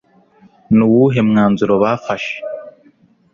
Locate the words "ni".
0.75-0.83